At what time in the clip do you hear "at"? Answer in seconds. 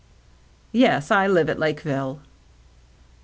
1.47-1.59